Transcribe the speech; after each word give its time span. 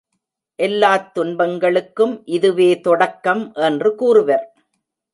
எல்லாத் 0.59 1.13
துன்பங்களுக்கும் 1.13 2.21
இதுவே 2.25 2.79
தொடக்கம் 2.79 3.53
என்று 3.53 3.95
கூறுவர். 3.95 4.45